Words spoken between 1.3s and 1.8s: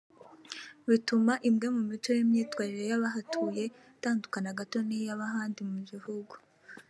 imwe